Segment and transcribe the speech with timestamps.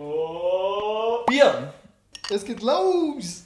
[0.00, 1.24] Oh.
[1.26, 1.74] Bier!
[2.30, 3.44] Es geht los!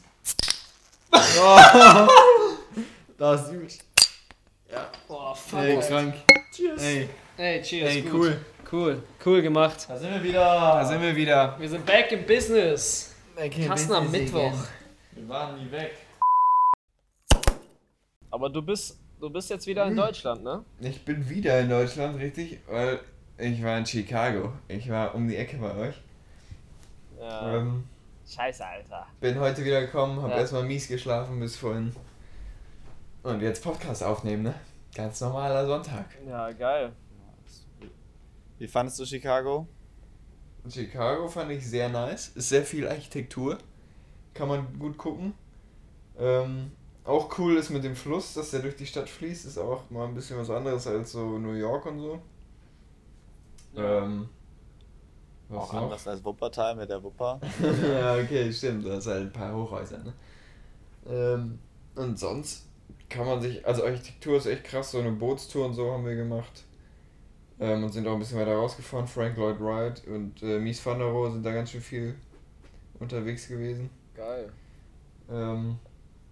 [3.18, 3.68] Das ist übel.
[5.08, 5.60] Boah, fuck.
[5.60, 6.14] Ey, krank.
[6.54, 6.82] Cheers.
[6.82, 7.90] Ey, Ey, cheers.
[7.90, 8.12] ey, gut.
[8.12, 8.40] cool.
[8.70, 9.02] Cool.
[9.24, 9.86] Cool gemacht.
[9.88, 10.40] Da sind wir wieder.
[10.44, 11.56] Da sind wir wieder.
[11.58, 13.14] Wir sind back im Business.
[13.66, 14.52] Kasten am Mittwoch.
[15.12, 15.94] Wir waren nie weg.
[18.30, 20.64] Aber du bist, du bist jetzt wieder in Deutschland, ne?
[20.80, 22.58] Ich bin wieder in Deutschland, richtig?
[22.68, 23.00] Weil
[23.38, 24.52] ich war in Chicago.
[24.68, 25.94] Ich war um die Ecke bei euch.
[27.22, 27.56] Ja.
[27.58, 27.84] Ähm,
[28.26, 29.06] Scheiße, Alter.
[29.20, 30.38] bin heute wieder gekommen, hab Ja.
[30.38, 31.94] erstmal mies geschlafen bis vorhin.
[33.22, 34.54] Und jetzt Podcast aufnehmen, ne?
[34.94, 36.06] Ganz normaler Sonntag.
[36.26, 36.92] Ja, geil.
[38.58, 39.66] Wie fandest du Chicago?
[40.68, 42.28] Chicago fand ich sehr nice.
[42.34, 43.58] Ist sehr viel Architektur.
[44.34, 45.34] Kann man gut gucken.
[46.18, 46.72] Ähm,
[47.04, 49.46] auch cool ist mit dem Fluss, dass der durch die Stadt fließt.
[49.46, 52.20] Ist auch mal ein bisschen was anderes als so New York und so.
[53.74, 54.04] Ja.
[54.04, 54.28] Ähm,
[55.52, 55.82] was Auch noch?
[55.84, 57.40] anders als Wuppertal mit der Wupper.
[57.82, 58.86] ja, okay, stimmt.
[58.86, 60.12] Da ist halt ein paar Hochhäuser, ne?
[61.08, 61.58] Ähm,
[61.94, 62.66] und sonst
[63.08, 66.14] kann man sich, also Architektur ist echt krass, so eine Bootstour und so haben wir
[66.16, 66.64] gemacht.
[67.60, 69.06] Ähm, und sind auch ein bisschen weiter rausgefahren.
[69.06, 72.14] Frank Lloyd Wright und äh, Mies van der Rohe sind da ganz schön viel
[72.98, 73.90] unterwegs gewesen.
[74.14, 74.50] Geil.
[75.30, 75.78] Ähm,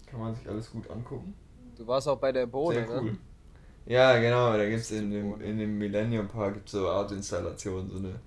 [0.07, 1.33] kann man sich alles gut angucken.
[1.77, 3.11] Du warst auch bei der Bohne, Sehr cool.
[3.11, 3.17] ne?
[3.85, 8.19] Ja, genau, da gibt's in dem, in dem Millennium Park gibt's so Artinstallationen, so eine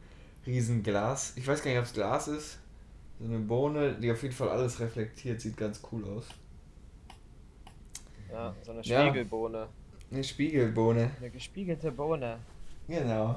[0.46, 1.32] riesen Glas.
[1.36, 2.58] Ich weiß gar nicht, ob es Glas ist.
[3.18, 6.26] So eine Bohne, die auf jeden Fall alles reflektiert, sieht ganz cool aus.
[8.30, 9.06] Ja, so eine Ja.
[9.06, 9.68] Spiegelbohne.
[10.10, 11.10] Eine Spiegelbohne.
[11.18, 12.38] Eine gespiegelte Bohne.
[12.88, 13.36] Genau.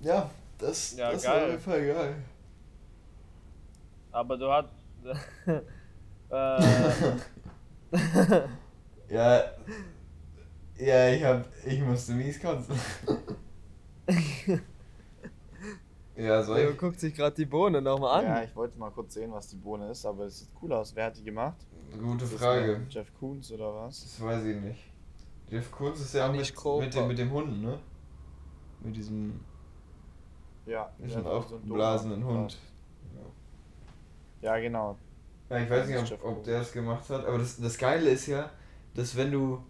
[0.00, 1.32] Ja, das, Ja, das geil.
[1.32, 2.14] war auf jeden Fall geil.
[4.12, 4.68] Aber du hast.
[6.30, 6.62] äh,
[9.08, 9.44] Ja.
[10.78, 11.46] Ja, ich hab.
[11.66, 12.74] Ich musste mies kotzen.
[16.16, 16.78] ja, soll ich?
[16.78, 18.24] guckt sich gerade die Bohne nochmal an.
[18.26, 20.94] Ja, ich wollte mal kurz sehen, was die Bohne ist, aber es sieht cool aus.
[20.94, 21.56] Wer hat die gemacht?
[22.00, 22.78] Gute Ist das Frage.
[22.78, 24.02] der Jeff Koons oder was?
[24.02, 24.80] Das weiß ich nicht.
[25.50, 26.40] Jeff Koons ist ja auch mit,
[26.80, 27.78] mit, dem, mit dem Hund, ne?
[28.80, 29.40] Mit diesem,
[30.66, 31.60] Ja, mit der diesem hat so.
[32.24, 32.58] Hund.
[34.40, 34.96] Ja, genau.
[35.48, 38.10] Ja, ich weiß Das nicht, ob, ob der es gemacht hat, aber das, das Geile
[38.10, 38.50] ist ja,
[38.94, 39.62] dass wenn du,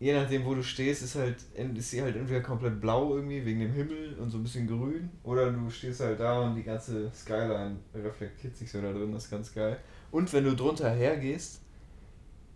[0.00, 3.60] je nachdem wo du stehst, ist halt, ist sie halt entweder komplett blau irgendwie, wegen
[3.60, 7.12] dem Himmel und so ein bisschen grün, oder du stehst halt da und die ganze
[7.14, 9.78] Skyline reflektiert sich so da drin, das ist ganz geil.
[10.10, 11.60] Und wenn du drunter hergehst,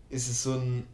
[0.09, 0.87] ist es so ein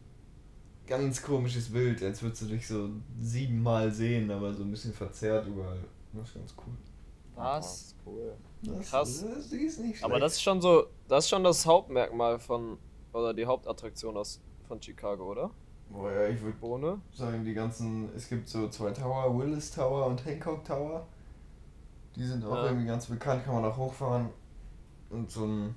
[0.85, 2.89] ganz komisches Bild, als würdest du dich so
[3.19, 5.79] siebenmal sehen, aber so ein bisschen verzerrt überall.
[6.11, 6.73] Das ist ganz cool.
[7.35, 7.95] Was?
[8.05, 8.33] Cool.
[8.63, 9.25] Das, Krass.
[9.25, 12.77] Das, die ist nicht Aber das ist schon so, das ist schon das Hauptmerkmal von,
[13.13, 15.51] oder die Hauptattraktion aus, von Chicago, oder?
[15.91, 16.99] Boah, ja, ich würde Bohne.
[17.13, 21.05] sagen, die ganzen, es gibt so zwei Tower, Willis Tower und Hancock Tower.
[22.15, 22.65] Die sind auch Ja.
[22.67, 24.29] irgendwie ganz bekannt, kann man auch hochfahren.
[25.09, 25.75] Und so ein,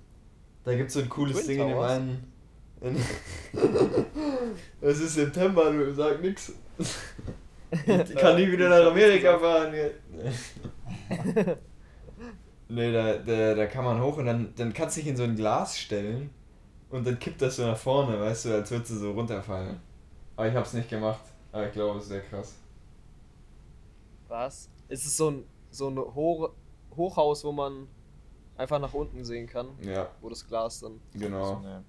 [0.64, 1.90] da gibt es so ein cooles Twin Ding in dem Towers?
[1.92, 2.32] einen.
[2.80, 2.96] In,
[4.80, 6.52] es ist September, du sag nix.
[7.72, 9.74] Ich kann nie wieder nach Amerika fahren.
[12.68, 15.24] nee, da, da, da kann man hoch und dann, dann kannst du dich in so
[15.24, 16.30] ein Glas stellen
[16.90, 19.80] und dann kippt das so nach vorne, weißt du, als würdest du so runterfallen.
[20.36, 21.20] Aber ich hab's nicht gemacht.
[21.52, 22.54] Aber ich glaube, es ist sehr krass.
[24.28, 24.68] Was?
[24.88, 26.50] Ist es so ein, so ein Ho
[26.96, 27.88] Hochhaus, wo man
[28.56, 31.00] einfach nach unten sehen kann, Ja, wo das Glas dann.
[31.12, 31.56] So genau.
[31.58, 31.84] eine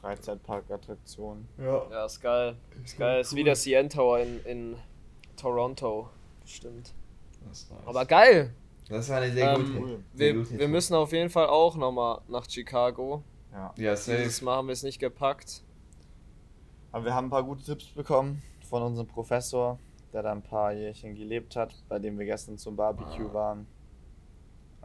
[0.00, 1.46] Freizeitparkattraktion.
[1.58, 1.86] Ja.
[1.90, 2.56] Ja, ist geil.
[2.84, 3.20] Ist geil.
[3.20, 4.76] Ist wie der CN Tower in, in
[5.36, 6.08] Toronto.
[6.44, 6.92] Stimmt.
[7.48, 7.80] Das, nice.
[7.86, 8.52] Aber geil!
[8.88, 9.78] das war eine sehr Ähm, gute.
[9.80, 10.04] cool.
[10.12, 13.22] Wir, gute wir müssen auf jeden Fall auch nochmal nach Chicago.
[13.52, 13.72] Ja.
[13.76, 14.04] Ja, Dieses
[14.36, 14.44] safe.
[14.44, 15.62] Mal haben wir es nicht gepackt.
[16.92, 19.78] Aber wir haben ein paar gute Tipps bekommen von unserem Professor,
[20.12, 23.66] der da ein paar Jährchen gelebt hat, bei dem wir gestern zum Barbecue waren.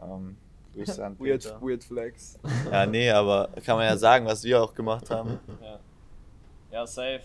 [0.00, 0.36] Ähm,
[0.74, 1.60] Grüße an Peter.
[1.60, 2.38] weird Flex.
[2.70, 5.38] Ja, nee, aber kann man ja sagen, was wir auch gemacht haben.
[5.62, 5.78] Ja.
[6.70, 7.22] Ja, safe.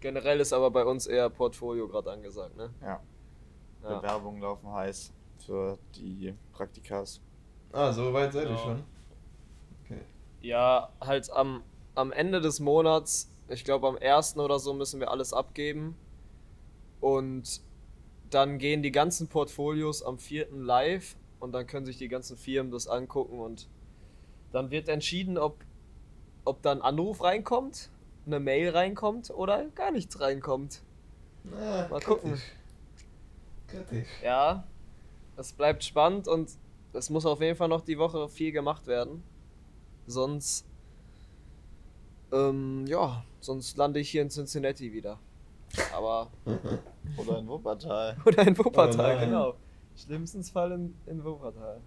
[0.00, 2.70] Generell ist aber bei uns eher Portfolio gerade angesagt, ne?
[2.80, 3.00] Ja.
[3.82, 3.98] Ja.
[4.00, 5.12] Bewerbungen laufen heiß
[5.44, 7.20] für die Praktikas.
[7.72, 8.58] Ah, so weit seid ihr Ja.
[8.58, 8.82] schon.
[10.40, 11.62] Ja, halt am,
[11.94, 14.36] am Ende des Monats, ich glaube am 1.
[14.36, 15.96] oder so, müssen wir alles abgeben.
[17.00, 17.60] Und
[18.30, 20.48] dann gehen die ganzen Portfolios am 4.
[20.52, 23.68] live und dann können sich die ganzen Firmen das angucken und
[24.52, 25.64] dann wird entschieden, ob,
[26.44, 27.90] ob dann ein Anruf reinkommt,
[28.26, 30.82] eine Mail reinkommt oder gar nichts reinkommt.
[31.52, 32.30] Ah, Mal gucken.
[32.30, 32.52] kritisch.
[33.88, 34.08] Kritisch.
[34.22, 34.66] Ja,
[35.36, 36.50] es bleibt spannend und
[36.92, 39.22] es muss auf jeden Fall noch die Woche viel gemacht werden.
[40.06, 40.64] Sonst,
[42.32, 45.18] ähm, ja, sonst lande ich hier in Cincinnati wieder.
[45.94, 46.30] Aber,
[47.16, 48.16] Oder in Wuppertal.
[48.24, 49.28] oder in Wuppertal, nein.
[49.28, 49.54] genau.
[49.96, 51.80] Schlimmstens Fall in, in Wuppertal.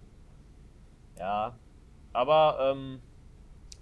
[1.18, 1.56] Ja.
[2.12, 3.00] Aber ähm,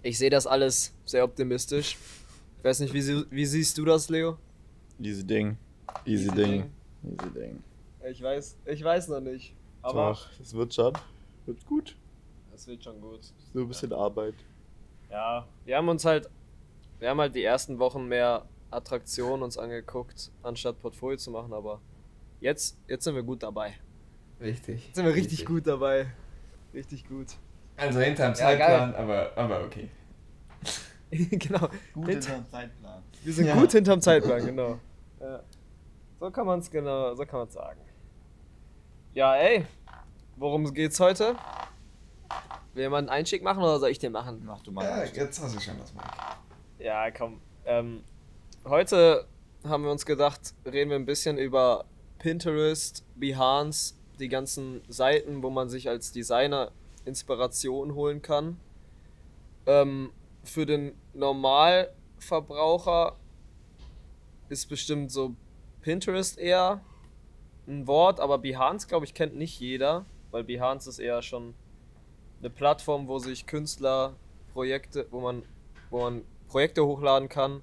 [0.03, 1.97] ich sehe das alles sehr optimistisch.
[2.59, 4.37] Ich weiß nicht, wie, sie- wie siehst du das, Leo?
[5.01, 5.57] Easy Ding.
[6.05, 6.71] Easy, Easy Ding.
[7.05, 7.63] Easy Ding.
[8.11, 9.55] Ich weiß, ich weiß noch nicht.
[9.83, 10.93] Aber Doch, es wird schon.
[11.45, 11.97] Wird gut.
[12.55, 13.21] es wird schon gut.
[13.55, 14.35] Nur ein bisschen Arbeit.
[15.11, 16.29] Ja, wir haben uns halt,
[16.99, 21.81] wir haben halt die ersten Wochen mehr Attraktionen uns angeguckt, anstatt Portfolio zu machen, aber
[22.41, 23.75] jetzt, jetzt sind wir gut dabei.
[24.41, 24.87] Richtig.
[24.87, 26.07] Jetzt sind wir richtig gut dabei.
[26.75, 27.29] Richtig gut.
[27.77, 28.59] Also hinterm Ja, geil.
[28.59, 29.89] Zeitplan, aber, aber okay.
[31.11, 31.69] genau.
[31.95, 33.03] Gut Hint- Zeitplan.
[33.23, 33.55] Wir sind Ja.
[33.55, 34.79] gut hinterm Zeitplan, genau.
[35.21, 35.43] Ja.
[36.21, 37.81] So kann man es genau, so kann man sagen.
[39.15, 39.65] Ja, ey,
[40.37, 41.37] worum geht's heute?
[42.75, 44.43] Will jemand einen Einstieg machen oder soll ich den machen?
[44.45, 44.85] Mach du mal.
[44.85, 46.03] Ja, jetzt hast du schon das Mic.
[46.79, 47.41] Ja, komm.
[47.65, 48.05] Ähm,
[48.67, 49.27] heute
[49.65, 51.87] haben wir uns gedacht, reden wir ein bisschen über
[52.19, 56.73] Pinterest, Behance, die ganzen Seiten, wo man sich als Designer
[57.07, 58.61] Inspiration holen kann.
[59.65, 60.13] Ähm,
[60.45, 63.17] für den Normalverbraucher
[64.51, 65.35] ist bestimmt so
[65.81, 66.83] Pinterest eher
[67.67, 71.55] ein Wort, aber Behance, glaube ich, kennt nicht jeder, weil Behance ist eher schon
[72.41, 74.15] eine Plattform, wo sich Künstler
[74.53, 75.43] Projekte, wo man,
[75.89, 77.63] wo man Projekte hochladen kann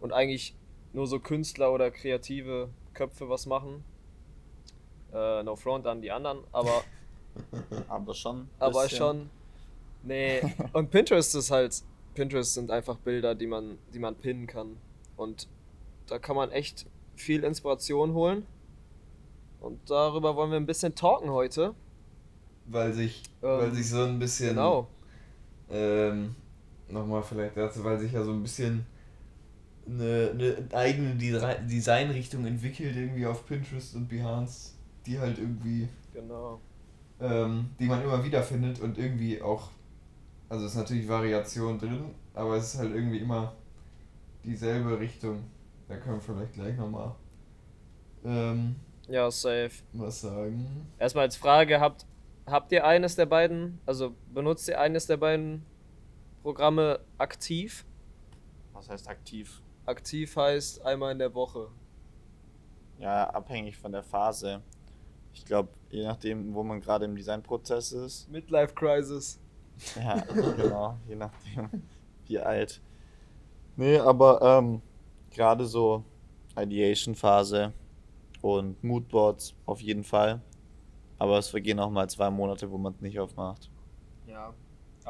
[0.00, 0.54] und eigentlich
[0.92, 3.84] nur so Künstler oder kreative Köpfe was machen.
[5.12, 6.82] Äh, no front an die anderen, aber,
[7.88, 8.48] Aber schon.
[8.58, 8.98] aber bisschen.
[8.98, 9.30] schon.
[10.02, 10.40] Nee.
[10.72, 11.82] Und Pinterest ist halt.
[12.14, 14.76] Pinterest sind einfach Bilder, die man, die man pinnen kann.
[15.16, 15.48] Und
[16.06, 18.46] da kann man echt viel Inspiration holen.
[19.60, 21.74] Und darüber wollen wir ein bisschen talken heute.
[22.66, 24.50] Weil sich, Ähm, weil sich so ein bisschen.
[24.50, 24.88] Genau.
[25.70, 26.34] Ähm,
[26.92, 28.86] nochmal vielleicht dazu, weil sich ja so ein bisschen
[29.86, 34.72] eine, eine eigene Desi- Designrichtung entwickelt, irgendwie auf Pinterest und Behance,
[35.06, 36.60] die halt irgendwie, Genau.
[37.20, 39.70] ähm, die man immer wieder findet und irgendwie auch,
[40.48, 43.54] also ist natürlich Variation drin, aber es ist halt irgendwie immer
[44.44, 45.44] dieselbe Richtung.
[45.88, 47.14] Da können wir vielleicht gleich nochmal
[48.24, 48.76] ähm,
[49.08, 49.70] Ja, safe.
[49.92, 50.86] was sagen.
[50.98, 52.06] Erstmal als Frage, habt,
[52.46, 55.64] habt ihr eines der beiden, also benutzt ihr eines der beiden
[56.42, 57.84] Programme aktiv?
[58.72, 59.62] Was heißt aktiv?
[59.86, 61.68] Aktiv heißt einmal in der Woche.
[62.98, 64.62] Ja, abhängig von der Phase.
[65.32, 68.30] Ich glaube, je nachdem, wo man gerade im Designprozess ist.
[68.30, 69.38] Midlife Crisis.
[69.96, 70.16] Ja,
[70.56, 71.82] genau, je nachdem,
[72.26, 72.80] wie alt.
[73.76, 74.82] Nee, aber ähm,
[75.30, 76.04] gerade so
[76.56, 77.72] Ideation-Phase
[78.42, 80.40] und Moodboards auf jeden Fall.
[81.18, 83.70] Aber es vergehen auch mal zwei Monate, wo man es nicht aufmacht.
[84.26, 84.54] Ja.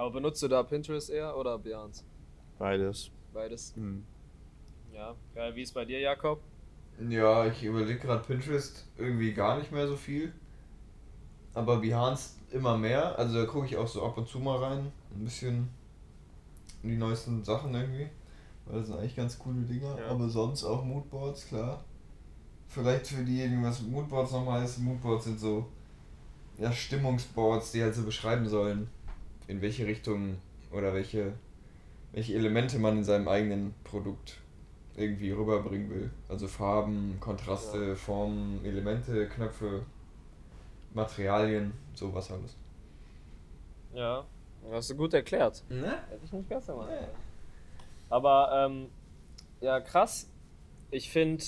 [0.01, 2.05] Aber benutzt du da Pinterest eher oder Behance?
[2.59, 3.11] Beides.
[3.35, 3.75] Beides.
[3.77, 4.03] Hm.
[4.95, 5.15] Ja.
[5.35, 6.41] Geil, wie ist bei dir, Jakob?
[7.07, 10.33] Ja, ich überlege gerade Pinterest irgendwie gar nicht mehr so viel.
[11.53, 13.19] Aber Behance immer mehr.
[13.19, 14.91] Also da gucke ich auch so ab und zu mal rein.
[15.15, 15.69] Ein bisschen
[16.83, 18.09] in die neuesten Sachen irgendwie.
[18.65, 19.99] Weil das sind eigentlich ganz coole Dinger.
[19.99, 20.07] Ja.
[20.07, 21.85] Aber sonst auch Moodboards, klar.
[22.69, 24.79] Vielleicht für diejenigen, was Moodboards nochmal ist.
[24.79, 25.67] Moodboards sind so
[26.61, 28.89] ja, Stimmungsboards, die halt so beschreiben sollen,
[29.51, 30.39] in welche Richtung
[30.73, 31.33] oder welche,
[32.13, 34.39] welche Elemente man in seinem eigenen Produkt
[34.97, 36.11] irgendwie rüberbringen will.
[36.29, 39.85] Also Farben, Kontraste, Formen, Elemente, Knöpfe,
[40.95, 42.57] Materialien, sowas alles.
[43.93, 44.25] Ja.
[44.71, 45.65] Hast du gut erklärt.
[45.69, 45.99] Ne?
[46.11, 46.93] Hätte ich nicht besser machen.
[48.09, 48.89] Aber ähm,
[49.61, 50.29] ja, krass.
[50.91, 51.43] Ich finde,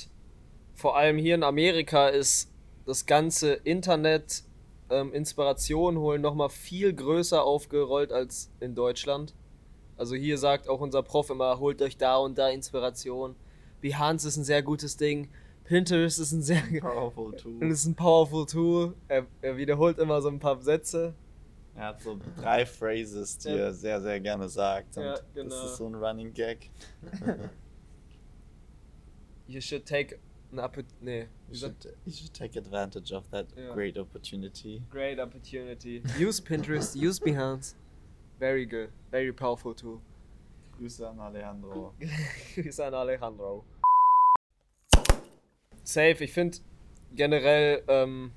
[0.75, 2.50] vor allem hier in Amerika ist
[2.87, 4.44] das ganze Internet
[4.92, 9.34] ähm, Inspiration holen nochmal viel größer aufgerollt als in Deutschland.
[9.96, 13.34] Also hier sagt auch unser Prof immer, holt euch da und da Inspiration.
[13.80, 15.28] Behance ist ein sehr gutes Ding.
[15.64, 17.62] Pinterest ist ein sehr Powerful Tool.
[17.70, 18.94] ist ein powerful Tool.
[19.08, 21.14] Er, er wiederholt immer so ein paar Sätze.
[21.75, 23.56] Er hat so drei Phrases, die Ja.
[23.56, 24.96] er sehr, sehr gerne sagt.
[24.99, 25.49] Und Ja, genau.
[25.54, 26.70] Das ist so ein Running Gag.
[29.46, 30.18] You should take
[30.52, 30.94] an opportunity.
[31.00, 33.73] Nee, You should, you should take advantage of that Ja.
[33.75, 34.82] great opportunity.
[34.90, 36.02] Great opportunity.
[36.18, 37.75] Use Pinterest, use Behance.
[38.38, 38.90] Very good.
[39.11, 40.00] Very powerful tool.
[40.78, 41.94] Grüße an Alejandro.
[42.54, 43.64] Grüße an Alejandro.
[45.85, 46.59] Safe, ich finde
[47.14, 48.32] generell ähm,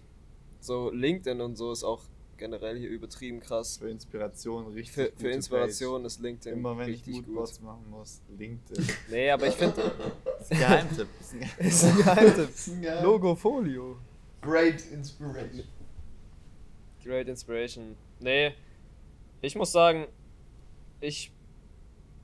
[0.59, 2.03] so LinkedIn und so ist auch
[2.37, 3.77] generell hier übertrieben kraß.
[3.77, 6.07] Für Inspiration richtig Für, für Inspiration Page.
[6.07, 7.65] ist LinkedIn Immer wenn ich richtig Moodboards gut.
[7.67, 8.85] machen muss, LinkedIn.
[9.09, 9.91] Nee, aber ich finde.
[10.49, 11.07] Das ist ein Geheimtipp.
[11.57, 13.03] Das ist ein Geheimtipp.
[13.03, 13.97] Logofolio.
[14.41, 15.63] Great Inspiration.
[17.03, 17.95] Great Inspiration.
[18.19, 18.53] Nee,
[19.41, 20.07] ich muss sagen,
[21.01, 21.31] ich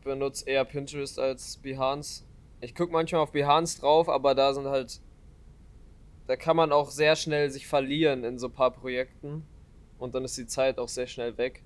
[0.03, 2.23] benutze eher Pinterest als Behance.
[2.61, 5.01] Ich gucke manchmal auf Behance drauf, aber da sind halt.
[6.27, 9.43] Da kann man auch sehr schnell sich verlieren in so ein paar Projekten.
[9.97, 11.63] Und dann ist die Zeit auch sehr schnell weg.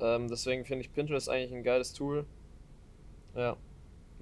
[0.00, 2.26] Ähm, deswegen finde ich Pinterest eigentlich ein geiles Tool.
[3.34, 3.56] Ja.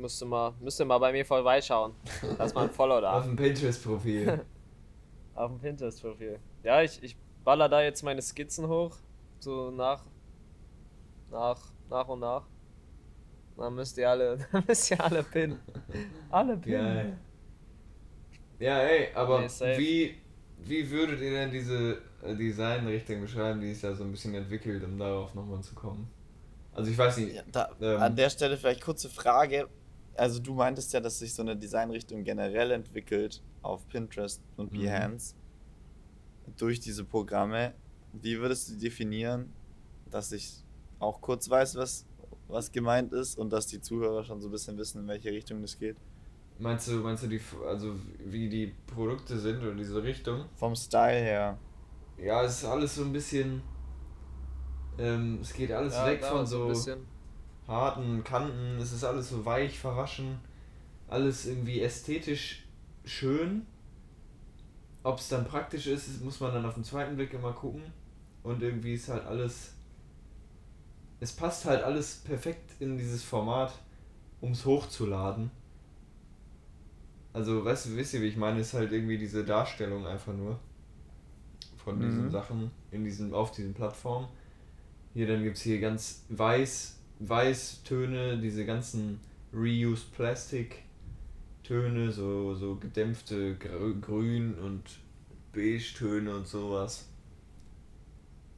[0.01, 1.93] Müsste mal, müsste mal bei mir vorbeischauen.
[2.39, 3.19] Lass mal ein Follow da.
[3.19, 4.41] Auf dem Pinterest-Profil.
[5.35, 6.39] Auf dem Pinterest-Profil.
[6.63, 8.97] Ja, ich, ich baller da jetzt meine Skizzen hoch.
[9.41, 10.03] So nach.
[11.31, 11.59] Nach,
[11.91, 12.47] nach und nach.
[13.59, 15.61] Dann müsst ihr alle, dann müsst ihr alle pinnen.
[16.31, 16.95] Alle pinnen.
[16.95, 17.19] Geil.
[18.59, 20.19] Ja, ey, aber Nee, wie,
[20.59, 24.83] wie würdet ihr denn diese äh, Designrichtung beschreiben, die sich da so ein bisschen entwickelt,
[24.85, 26.11] um darauf nochmal zu kommen?
[26.73, 28.01] Also ich weiß nicht, Ja, da, Ähm.
[28.01, 29.69] an der Stelle vielleicht kurze Frage.
[30.21, 34.75] Also du meintest ja, dass sich so eine Designrichtung generell entwickelt auf Pinterest und Mhm.
[34.75, 35.35] Behance
[36.57, 37.75] durch diese Programme.
[38.13, 39.57] Wie würdest du definieren,
[40.05, 40.65] dass ich
[40.99, 42.07] auch kurz weiß, was,
[42.47, 45.63] was gemeint ist und dass die Zuhörer schon so ein bisschen wissen, in welche Richtung
[45.63, 45.97] das geht?
[46.59, 50.45] meinst du, meinst du die, also wie die Produkte sind oder diese Richtung?
[50.55, 51.59] Vom Style her.
[52.19, 53.63] Ja, es ist alles so ein bisschen,
[54.99, 57.07] ähm, es geht alles Ja, weg von ein so bisschen.
[57.71, 60.41] Harten Kanten, es ist alles so weich, verraschen,
[61.09, 62.65] alles irgendwie ästhetisch
[63.07, 63.67] schön.
[65.03, 67.83] Ob es dann praktisch ist, muss man dann auf den zweiten Blick immer gucken.
[68.43, 69.75] Und irgendwie ist halt alles.
[71.21, 73.73] Es passt halt alles perfekt in dieses Format,
[74.41, 75.51] um es hochzuladen.
[77.33, 78.61] Also, weißt du, wisst ihr, wie ich meine?
[78.61, 80.59] Ist halt irgendwie diese Darstellung einfach nur
[81.77, 82.31] von diesen Mhm.
[82.31, 84.29] Sachen in diesen, auf diesen Plattformen.
[85.15, 89.21] Hier, dann gibt es hier ganz weiß, Weißtöne, diese ganzen
[89.53, 90.83] Reused Plastic
[91.63, 94.83] Töne, so, so gedämpfte Grü- Grün- und
[95.53, 97.07] Beige-Töne und sowas.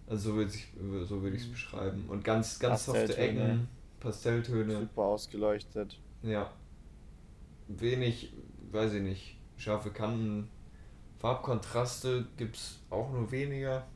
[0.06, 0.66] Also so würde ich
[1.08, 2.04] so würd ich es beschreiben.
[2.08, 3.16] Und ganz, ganz softe.
[3.16, 3.68] Ecken,
[4.00, 4.80] Pastelltöne.
[4.80, 5.98] Super ausgeleuchtet.
[6.22, 6.50] Ja.
[7.68, 8.32] Wenig,
[8.70, 10.48] weiß ich nicht, scharfe Kanten.
[11.18, 13.86] Farbkontraste gibt's auch nur weniger.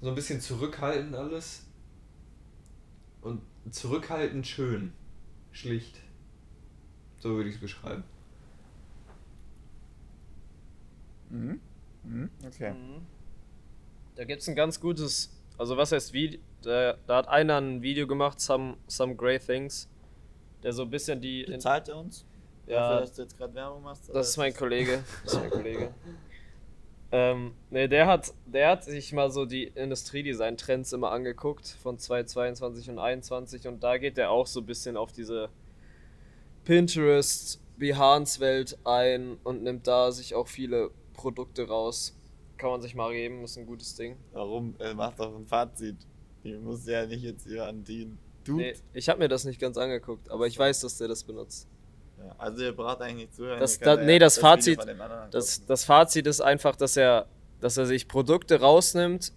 [0.00, 1.66] So ein bisschen zurückhaltend alles.
[3.20, 4.92] Und zurückhaltend schön.
[5.52, 6.00] Schlicht.
[7.18, 8.04] So würde ich es beschreiben.
[11.30, 11.60] Mhm.
[12.04, 12.30] Mhm.
[12.46, 12.72] Okay.
[12.72, 13.06] Mhm.
[14.16, 17.82] Da gibt es ein ganz gutes, also was heißt Video, da, da hat einer ein
[17.82, 19.88] Video gemacht, Some, Some Great Things,
[20.62, 21.44] der so ein bisschen die...
[21.44, 22.26] Bezahlt er uns?
[22.66, 22.80] Ja.
[22.80, 24.08] Dafür, dass du jetzt gerade Werbung machst?
[24.12, 25.02] Das ist mein Kollege.
[25.24, 25.94] Das ist mein Kollege.
[27.14, 32.88] Ähm, ne, der hat, der hat sich mal so die Industriedesign-Trends immer angeguckt von 2022
[32.88, 35.50] und 2021 und da geht der auch so ein bisschen auf diese
[36.64, 42.16] Pinterest, Behance-Welt ein und nimmt da sich auch viele Produkte raus.
[42.56, 44.16] Kann man sich mal geben, ist ein gutes Ding.
[44.32, 44.74] Warum?
[44.78, 45.96] Er macht doch ein Fazit.
[46.42, 48.62] Ich muss ja nicht jetzt hier an den Dude.
[48.62, 51.68] Nee, ich habe mir das nicht ganz angeguckt, aber ich weiß, dass der das benutzt.
[52.24, 53.58] Ja, also ihr braucht eigentlich nicht zuhören.
[53.60, 54.76] Das- da- nee, das Fazit-
[55.30, 57.26] Das, das Fazit ist einfach, dass er,
[57.60, 59.32] dass er sich Produkte rausnimmt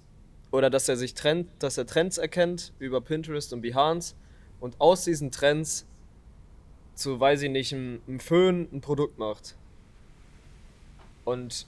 [0.52, 4.16] oder dass er sich Trend, dass er Trends erkennt über Pinterest und Behance
[4.60, 5.86] und aus diesen Trends
[6.96, 9.56] zu, weiß ich nicht, einem, einem Föhn ein Produkt macht.
[11.26, 11.66] Und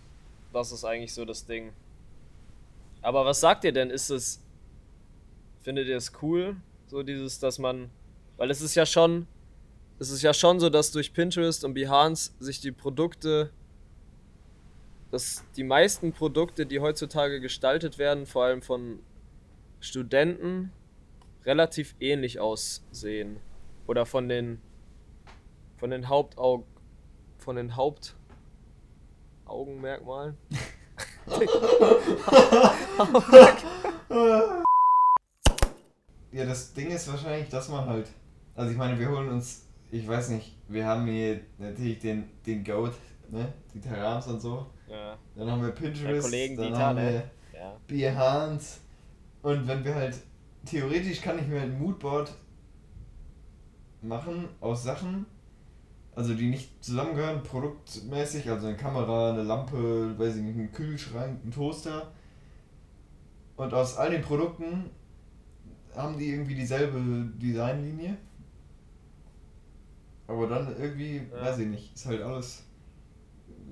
[0.54, 1.74] das ist eigentlich so das Ding.
[3.02, 3.90] Aber was sagt ihr denn?
[3.90, 4.40] Ist es.
[5.62, 6.56] Findet ihr es cool?
[6.88, 7.90] So dieses, dass man.
[8.38, 9.28] Weil es ist ja schon.
[10.00, 13.52] Es ist ja schon so, dass durch Pinterest und Behance sich die Produkte.
[15.10, 19.00] Dass die meisten Produkte, die heutzutage gestaltet werden, vor allem von
[19.80, 20.74] Studenten,
[21.46, 23.40] relativ ähnlich aussehen.
[23.88, 24.62] Oder von den.
[25.78, 26.66] Von den Hauptaug.
[27.38, 30.38] Von den Hauptaugenmerkmalen.
[36.32, 38.08] Ja, das Ding ist wahrscheinlich, dass man halt.
[38.54, 42.64] Also ich meine, wir holen uns, ich weiß nicht, wir haben hier natürlich den, den
[42.64, 42.94] Goat,
[43.30, 43.54] ne?
[43.74, 44.66] Die Terrams und so.
[44.90, 45.18] Ja.
[45.36, 47.24] Dann haben wir Pinterest, Kollegen dann Dieter, haben ne?
[47.54, 47.76] wir Ja.
[47.88, 48.80] Behance.
[49.42, 50.16] Und wenn wir halt,
[50.66, 52.34] theoretisch kann ich mir ein Moodboard
[54.02, 55.26] machen aus Sachen,
[56.16, 61.46] also die nicht zusammengehören, produktmäßig, also eine Kamera, eine Lampe, weiß ich nicht, ein Kühlschrank,
[61.46, 62.12] ein Toaster.
[63.56, 64.90] Und aus all den Produkten
[65.96, 67.00] haben die irgendwie dieselbe
[67.40, 68.18] Designlinie.
[70.28, 71.42] Aber dann irgendwie, Ja.
[71.42, 72.64] weiß ich nicht, ist halt alles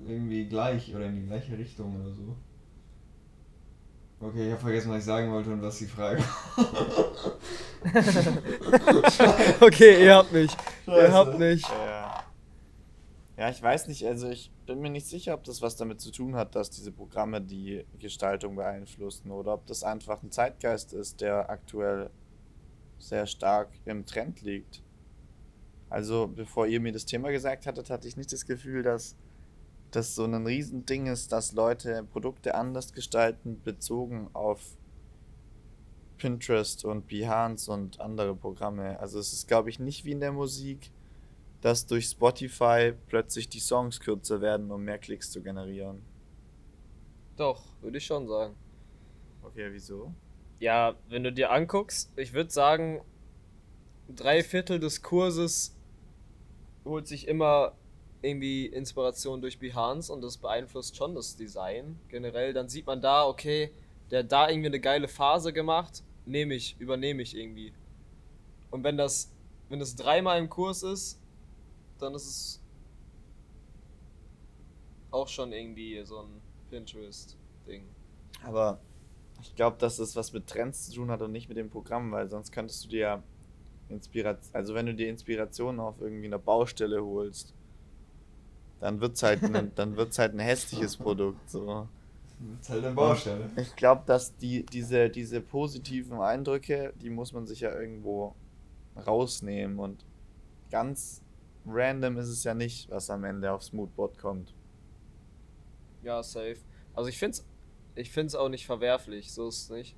[0.06, 2.36] irgendwie gleich oder in die gleiche Richtung oder so.
[4.20, 6.22] Okay, ich habe vergessen, was ich sagen wollte und was die Frage
[9.60, 10.50] Okay, ihr habt mich.
[10.86, 11.12] Ihr Scheiße.
[11.12, 11.62] habt mich.
[11.68, 12.24] Ja.
[13.36, 16.10] ja, ich weiß nicht, also ich bin mir nicht sicher, ob das was damit zu
[16.10, 21.20] tun hat, dass diese Programme die Gestaltung beeinflussen oder ob das einfach ein Zeitgeist ist,
[21.20, 22.10] der aktuell
[22.98, 24.82] sehr stark im Trend liegt.
[25.88, 29.16] Also, bevor ihr mir das Thema gesagt hattet, hatte ich nicht das Gefühl, dass
[29.90, 34.76] das so ein Riesending ist, dass Leute Produkte anders gestalten, bezogen auf
[36.18, 38.98] Pinterest und Behance und andere Programme.
[38.98, 40.90] Also es ist, glaube ich, nicht wie in der Musik,
[41.60, 46.02] dass durch Spotify plötzlich die Songs kürzer werden, um mehr Klicks zu generieren.
[47.36, 48.54] Doch, würde ich schon sagen.
[49.42, 50.12] Okay, wieso?
[50.58, 53.02] Ja, wenn du dir anguckst, ich würde sagen,
[54.08, 55.75] drei Viertel des Kurses
[56.86, 57.72] holt sich immer
[58.22, 62.52] irgendwie Inspiration durch Behance und das beeinflusst schon das Design generell.
[62.52, 63.72] Dann sieht man da, okay,
[64.10, 67.72] der hat da irgendwie eine geile Phase gemacht, nehme ich, übernehme ich irgendwie.
[68.70, 69.32] Und wenn das,
[69.68, 71.20] wenn das dreimal im Kurs ist,
[71.98, 72.62] dann ist es
[75.10, 76.40] auch schon irgendwie so ein
[76.70, 77.84] Pinterest-Ding.
[78.44, 78.80] Aber
[79.40, 82.12] ich glaube, dass das was mit Trends zu tun hat und nicht mit dem Programm,
[82.12, 83.22] weil sonst könntest du dir
[83.88, 87.54] Inspiration, also wenn du dir Inspiration auf irgendwie einer Baustelle holst,
[88.80, 91.88] dann wird's halt ein, dann wird's halt ein hässliches Produkt so.
[92.60, 93.50] Ist halt eine Baustelle.
[93.56, 98.34] Ich glaube, dass die diese diese positiven Eindrücke, die muss man sich ja irgendwo
[99.06, 100.04] rausnehmen und
[100.70, 101.22] ganz
[101.66, 104.54] random ist es ja nicht, was am Ende aufs Moodboard kommt.
[106.02, 106.58] Ja, safe.
[106.94, 107.44] Also ich find's,
[107.94, 109.96] ich find's auch nicht verwerflich, so ist es nicht.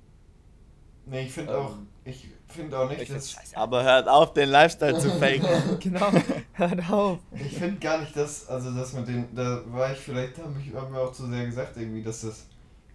[1.09, 4.33] Nee, ich finde Ähm, auch, ich finde auch nicht, ich dass, find's Aber hört auf,
[4.33, 5.79] den Lifestyle zu faken.
[5.79, 6.11] Genau,
[6.53, 7.19] hört auf.
[7.31, 10.73] ich finde gar nicht, dass, also das mit den, da war ich vielleicht, habe ich
[10.73, 12.47] hab mir auch zu sehr gesagt irgendwie, dass das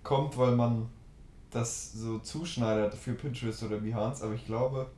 [0.02, 0.88] kommt, weil man
[1.50, 4.90] das so zuschneidert für Pinterest oder Behance, aber ich glaube,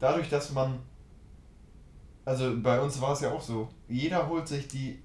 [0.00, 0.78] dadurch, dass man,
[2.24, 5.02] also bei uns war es ja auch so, jeder holt sich die,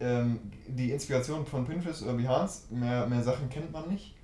[0.00, 4.14] ähm, die Inspiration von Pinterest oder Behance, mehr, mehr Sachen kennt man nicht,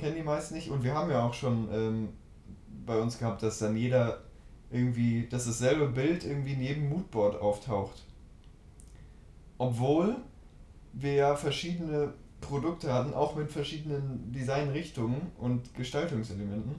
[0.00, 2.08] kennen die meisten nicht und wir haben ja auch schon ähm,
[2.86, 4.22] bei uns gehabt, dass dann jeder
[4.70, 8.04] irgendwie, dass dasselbe Bild irgendwie neben Moodboard auftaucht.
[9.58, 10.16] Obwohl
[10.92, 16.74] wir ja verschiedene Produkte hatten, auch mit verschiedenen Designrichtungen und Gestaltungselementen.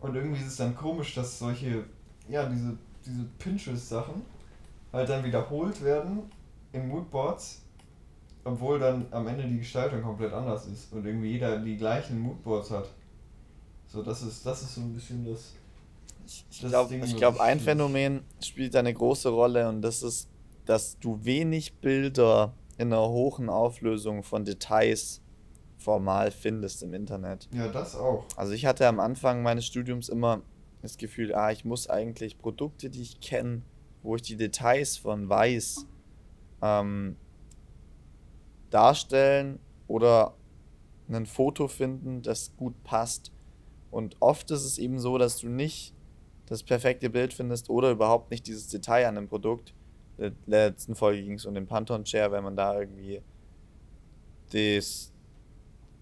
[0.00, 1.84] Und irgendwie ist es dann komisch, dass solche,
[2.28, 2.76] ja, diese,
[3.06, 4.22] diese Pinterest-Sachen
[4.92, 6.30] halt dann wiederholt werden
[6.72, 7.63] in Moodboards,
[8.44, 12.70] obwohl dann am Ende die Gestaltung komplett anders ist und irgendwie jeder die gleichen Moodboards
[12.70, 12.88] hat.
[13.86, 15.54] So, das ist, das ist so ein bisschen das.
[16.26, 20.28] Ich glaube, ich was glaub, ein Phänomen spielt eine große Rolle und das ist,
[20.64, 25.20] dass du wenig Bilder in einer hohen Auflösung von Details
[25.76, 27.48] formal findest im Internet.
[27.52, 28.24] Ja, das auch.
[28.36, 30.42] Also ich hatte am Anfang meines Studiums immer
[30.82, 33.62] das Gefühl, ah, ich muss eigentlich Produkte, die ich kenne,
[34.02, 35.86] wo ich die Details von weiß,
[36.62, 37.16] ähm,
[38.74, 40.34] darstellen oder
[41.08, 43.30] ein Foto finden, das gut passt.
[43.90, 45.94] Und oft ist es eben so, dass du nicht
[46.46, 49.72] das perfekte Bild findest oder überhaupt nicht dieses Detail an dem Produkt.
[50.18, 53.22] In der letzten Folge ging es um den Pantone Chair, wenn man da irgendwie
[54.52, 55.12] das,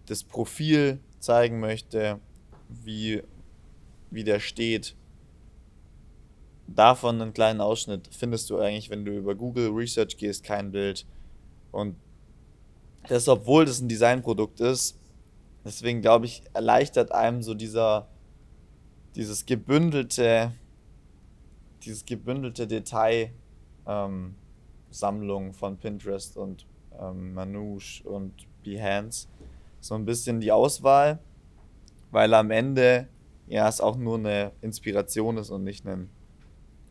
[0.07, 2.19] das Profil zeigen möchte,
[2.69, 3.23] wie,
[4.11, 4.97] wie der steht.
[6.67, 11.07] Davon einen kleinen Ausschnitt findest du eigentlich, wenn du über Google Research gehst, kein Bild.
[11.71, 11.97] Und
[13.09, 14.99] das, obwohl das ein Designprodukt ist,
[15.65, 18.09] deswegen glaube ich, erleichtert einem so dieser,
[19.15, 20.53] dieses gebündelte,
[21.85, 23.33] dieses gebündelte Detail,
[23.87, 24.35] ähm,
[24.91, 26.67] Sammlung von Pinterest und
[27.01, 29.29] ähm, Manouche und Behance
[29.81, 31.19] so ein bisschen die Auswahl,
[32.11, 33.09] weil am Ende
[33.47, 36.11] ja es auch nur eine Inspiration ist und nicht ein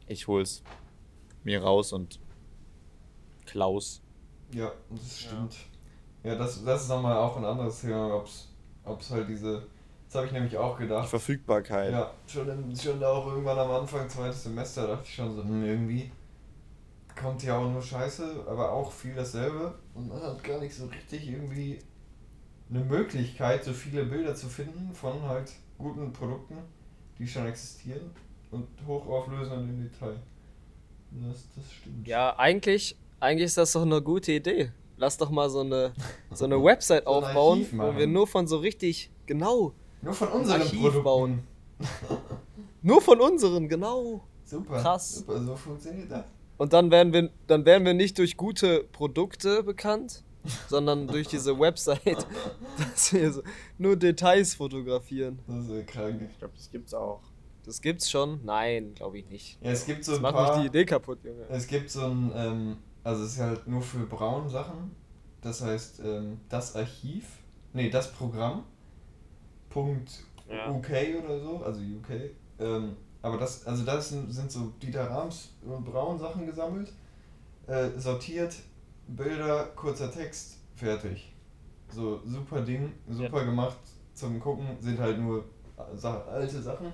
[0.08, 0.64] ich hol's
[1.44, 2.20] mir raus und
[3.46, 4.02] Klaus.
[4.54, 5.54] Ja, das stimmt.
[5.54, 5.71] Ja,
[6.24, 8.48] das, das ist nochmal auch ein anderes Thema, ob's,
[8.86, 9.66] ob's halt diese.
[10.08, 11.08] Das habe ich nämlich auch Die gedacht.
[11.10, 11.92] Verfügbarkeit.
[11.94, 15.64] Ja, schon, im, schon auch irgendwann am Anfang, zweites Semester, dachte ich schon so, hm,
[15.64, 16.12] irgendwie
[17.20, 19.74] kommt ja auch nur Scheiße, aber auch viel dasselbe.
[19.94, 21.80] Und man hat gar nicht so richtig irgendwie
[22.70, 26.58] eine Möglichkeit, so viele Bilder zu finden von halt guten Produkten,
[27.18, 28.12] die schon existieren
[28.52, 30.16] und hochauflösend im Detail.
[31.12, 32.08] Das, das stimmt.
[32.08, 34.72] Ja, eigentlich, eigentlich ist das doch eine gute Idee.
[35.02, 35.94] Lass doch mal so eine,
[36.32, 40.14] so eine Website So ein aufbauen, Archiv wo wir nur von so richtig, genau, Nur
[40.14, 41.04] von unseren Archiv Produkten.
[41.04, 41.40] bauen.
[42.84, 44.22] nur von unseren, genau.
[44.46, 44.80] Super.
[44.80, 45.16] Krass.
[45.16, 46.26] Super, so funktioniert das.
[46.58, 50.24] Und dann werden wir, dann werden wir nicht durch gute Produkte bekannt,
[50.70, 52.28] sondern durch diese Website,
[52.78, 53.42] dass wir so
[53.80, 55.40] nur Details fotografieren.
[55.48, 56.22] Das ist krank.
[56.32, 57.22] Ich glaube, das gibt's auch.
[57.66, 58.40] Das gibt's schon?
[58.44, 59.58] Nein, glaube ich nicht.
[59.64, 60.58] Ja, es gibt so Das ein macht paar.
[60.58, 61.46] nicht die Idee kaputt, Junge.
[61.50, 64.96] Es gibt so ein, ähm, also es ist halt nur für braun Sachen.
[65.42, 67.26] Das heißt, ähm, das Archiv,
[67.74, 68.64] nee, das Programm,
[69.70, 70.70] Punkt Ja.
[70.70, 72.32] UK oder so, also UK.
[72.60, 76.92] Ähm, aber das, also das sind, sind so Dieter Rams und braun Sachen gesammelt,
[77.68, 78.56] äh, sortiert,
[79.08, 81.34] Bilder, kurzer Text, fertig.
[81.90, 83.78] So super Ding, super gemacht
[84.14, 85.44] zum Gucken, sind halt nur
[85.96, 86.94] Sa alte Sachen.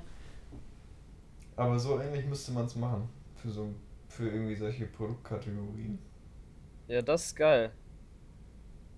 [1.55, 3.09] Aber so ähnlich müsste man es machen.
[3.35, 3.67] Für so
[4.07, 5.99] für irgendwie solche Produktkategorien.
[6.87, 7.71] Ja, das ist geil.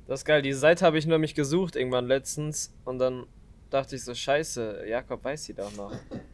[0.07, 0.41] Das ist geil.
[0.41, 3.25] Die Seite habe ich nämlich gesucht irgendwann letztens und dann
[3.69, 5.93] dachte ich so, scheiße, Jakob weiß sie doch noch.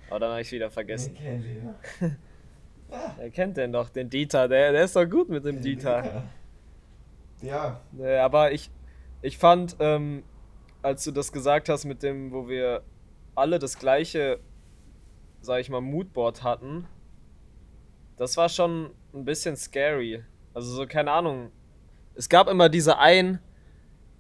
[0.10, 1.14] Aber dann habe ich wieder vergessen.
[1.16, 1.70] kennt ihn.
[3.18, 4.48] Er kennt den doch, den Dieter.
[4.48, 6.24] Der, der ist doch gut mit dem Dieter.
[7.42, 8.70] Ja, Nee, aber ich,
[9.22, 10.24] ich fand, ähm,
[10.82, 12.84] als du das gesagt hast mit dem, wo wir
[13.34, 14.40] alle das gleiche,
[15.42, 16.88] sag ich mal, Moodboard hatten,
[18.18, 20.24] das war schon ein bisschen scary.
[20.54, 21.52] Also so, keine Ahnung.
[22.16, 23.40] Es gab immer diese ein,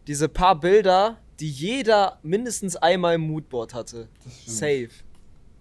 [0.08, 4.10] diese paar Bilder, die jeder mindestens einmal im Moodboard hatte.
[4.46, 4.90] Safe.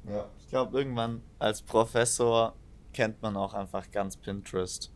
[0.08, 0.28] Ja.
[0.38, 2.54] Ich glaube, irgendwann als Professor
[2.92, 4.92] kennt man auch einfach ganz Pinterest.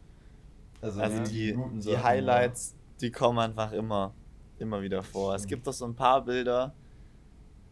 [0.80, 4.14] Also, Also die, die Sachen, Highlights, die kommen einfach immer,
[4.58, 5.34] immer wieder vor.
[5.34, 6.74] Es gibt doch so ein paar Bilder,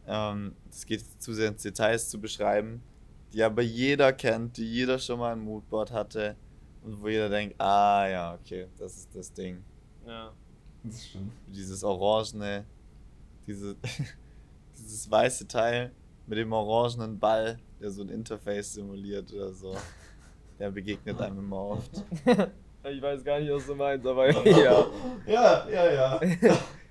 [0.07, 2.83] ähm, das geht zu sehr ins Details zu beschreiben,
[3.37, 6.37] die aber jeder kennt, die jeder schon mal ein Moodboard hatte
[6.83, 9.63] und wo jeder denkt, ah ja, okay, das ist das Ding.
[10.07, 10.33] Ja.
[10.83, 11.33] Das stimmt.
[11.49, 12.65] Dieses orangene,
[13.47, 13.77] diese,
[14.79, 15.93] dieses weiße Teil
[16.27, 19.77] mit dem orangenen Ball, der so ein Interface simuliert oder so.
[20.59, 21.91] Der begegnet einem immer oft.
[22.89, 24.87] Ich weiß gar nicht, was du meinst, aber ja.
[25.27, 26.21] Ja, ja, ja.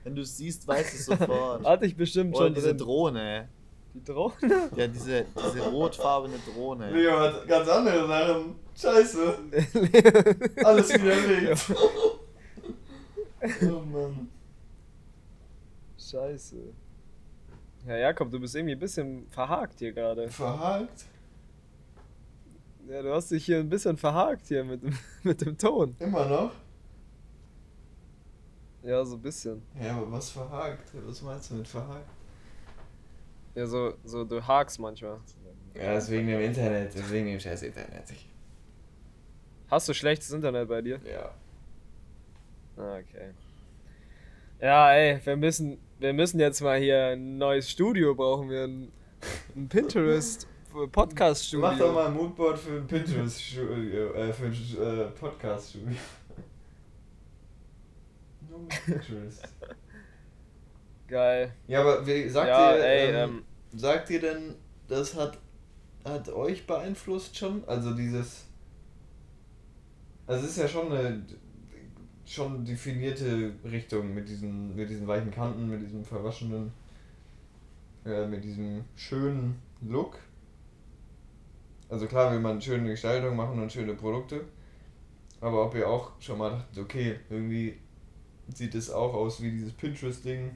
[0.04, 1.64] Wenn du es siehst, weißt du es sofort.
[1.66, 2.78] Hatte ich bestimmt Oder schon diese drin.
[2.80, 3.50] Drohne.
[3.96, 4.70] Die Drohne?
[4.76, 6.92] Ja, diese, diese rotfarbene Drohne.
[6.92, 8.56] Leo hat ganz andere Sachen.
[8.76, 9.38] Scheiße.
[10.66, 11.72] Alles widerlegt.
[13.72, 14.30] oh Mann.
[15.98, 16.58] Scheiße.
[17.88, 20.28] Ja, Jakob, du bist irgendwie ein bisschen verhakt hier gerade.
[20.30, 21.06] Verhakt?
[22.90, 25.96] Ja, du hast dich hier ein bisschen verhakt hier mit, dem- mit dem Ton.
[26.00, 26.52] Immer noch?
[28.84, 29.62] Ja, so ein bisschen.
[29.82, 30.92] Ja, aber was verhakt?
[31.08, 32.10] Was meinst du mit verhakt?
[33.56, 35.20] Ja, so, so du hakst manchmal.
[35.74, 36.94] Ja, das ist wegen dem Internet.
[36.94, 38.04] Das ist wegen dem scheiß Internet.
[39.68, 41.00] Hast du schlechtes Internet bei dir?
[41.10, 41.34] Ja.
[42.78, 43.32] Ah, okay.
[44.62, 48.65] Ja, ey, wir müssen, wir müssen jetzt mal hier ein neues Studio brauchen wir.
[48.65, 48.91] Ein,
[49.56, 50.48] ein Pinterest
[50.91, 51.68] Podcast Studio.
[51.70, 55.88] Mach doch mal ein Moodboard für ein Pinterest-Studio, äh, für ein äh, Podcast-Studio.
[58.50, 59.48] Nur mit Pinterest.
[61.08, 61.54] Geil.
[61.68, 63.44] Ja, aber wie, sagt ja, ihr, ey, ähm, ähm,
[63.78, 64.56] sagt ihr denn,
[64.88, 65.38] das hat,
[66.04, 67.63] hat euch beeinflusst schon?
[67.68, 68.46] Also dieses,
[70.26, 71.24] also es ist ja schon eine
[72.26, 76.72] schon definierte Richtung mit diesen, mit diesen weichen Kanten, mit diesem verwaschenen,
[78.04, 80.18] äh, mit diesem schönen Look.
[81.88, 84.41] Also klar will man schöne Gestaltung machen und schöne Produkte.
[85.39, 87.78] Aber ob ihr auch schon mal dachtet, okay, irgendwie
[88.54, 90.52] sieht es auch aus wie dieses Pinterest-Ding.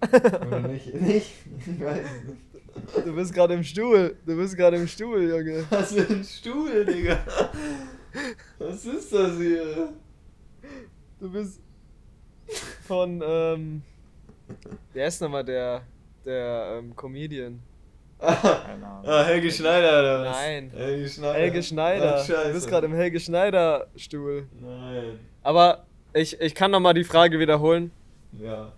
[0.00, 0.94] Oder nicht?
[1.00, 1.32] Nicht?
[1.66, 3.06] Ich weiß nicht.
[3.06, 4.16] du bist gerade im Stuhl.
[4.24, 5.64] Du bist gerade im Stuhl, Junge.
[5.70, 7.18] Was für ein Stuhl, Digga.
[8.58, 9.92] Was ist das hier?
[11.20, 11.60] Du bist
[12.86, 13.82] von, ähm,
[14.92, 15.82] wer ist nochmal der,
[16.24, 17.60] der, ähm, Comedian?
[18.20, 19.04] Keine Ahnung.
[19.06, 20.36] Ah, Helge Schneider oder was?
[20.36, 20.70] Nein.
[20.74, 21.34] Helge Schneider.
[21.38, 22.16] Helge Schneider.
[22.18, 24.46] Ach, du bist gerade im Helge Schneider Stuhl.
[24.60, 25.18] Nein.
[25.42, 27.90] Aber ich, ich kann nochmal die Frage wiederholen.
[28.32, 28.72] Ja.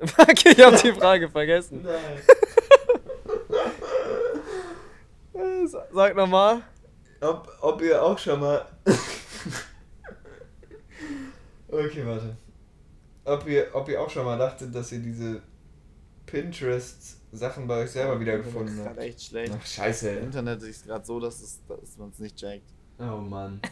[0.00, 1.82] Okay, ich habe die Frage vergessen.
[1.82, 2.22] Nein.
[5.68, 6.62] Sa- Sag nochmal.
[7.20, 8.66] Ob, ob ihr auch schon mal.
[11.68, 12.36] okay, warte.
[13.24, 15.42] Ob ihr, ob ihr auch schon mal dachtet, dass ihr diese
[16.26, 18.96] Pinterest-Sachen bei euch selber wiedergefunden Das ist habt.
[18.96, 19.52] gerade echt schlecht.
[19.58, 20.14] Ach, scheiße.
[20.14, 22.68] Das Internet ist gerade so, dass, es, dass man es nicht checkt.
[22.98, 23.60] Oh Mann.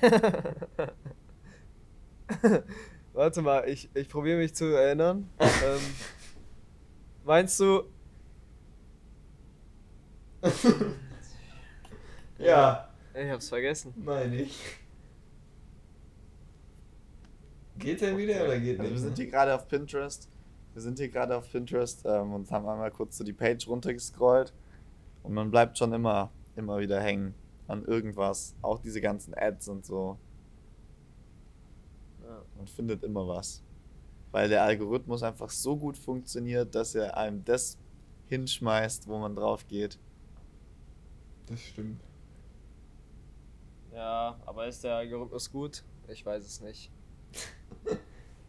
[3.15, 5.31] Warte mal, ich, ich probiere mich zu erinnern.
[5.39, 5.81] ähm,
[7.25, 7.85] meinst du,
[12.39, 13.95] ja, ich hab's vergessen.
[13.97, 14.59] meine ich.
[17.79, 19.03] Geht der wieder oder geht Also wir nicht?
[19.03, 20.29] sind hier gerade auf Pinterest.
[20.73, 24.53] Wir sind hier gerade auf Pinterest ähm, und haben einmal kurz so die Page runtergescrollt.
[25.23, 27.35] Und man bleibt schon immer, immer wieder hängen
[27.69, 28.57] an irgendwas.
[28.61, 30.19] Auch diese ganzen Ads und so.
[32.65, 33.63] Man findet immer was.
[34.31, 37.79] Weil der Algorithmus einfach so gut funktioniert, dass er einem das
[38.29, 39.99] hinschmeißt, wo man drauf geht.
[41.45, 42.01] Das stimmt.
[43.93, 45.85] Ja, aber ist der Algorithmus gut?
[46.09, 46.91] Ich weiß es nicht.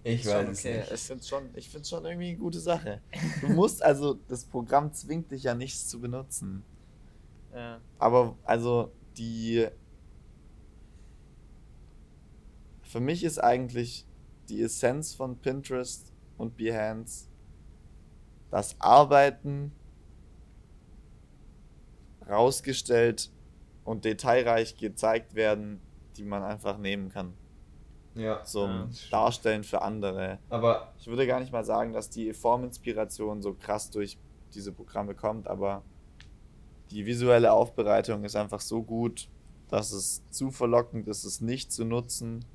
[0.08, 0.78] Ich Ist schon weiß es okay.
[0.78, 0.92] nicht.
[0.92, 3.02] Ich finde es schon, ich find's schon irgendwie eine gute Sache.
[3.42, 6.64] Du musst also, das Programm zwingt dich ja nichts zu benutzen.
[7.52, 7.82] Ja.
[7.98, 9.68] Aber also die.
[12.86, 14.06] Für mich ist eigentlich
[14.50, 17.28] die Essenz von Pinterest und Behance
[18.52, 19.72] das Arbeiten
[22.30, 23.32] rausgestellt
[23.84, 25.82] und detailreich gezeigt werden,
[26.18, 27.34] die man einfach nehmen kann.
[28.16, 28.44] Ja.
[28.44, 28.88] Zum Ja.
[29.12, 30.40] Darstellen für andere.
[30.50, 34.18] Aber Ich würde gar nicht mal sagen, dass die Forminspiration so krass durch
[34.54, 35.84] diese Programme kommt, aber
[36.92, 39.28] die visuelle Aufbereitung ist einfach so gut,
[39.68, 42.46] dass es zu verlockend ist, es nicht zu nutzen,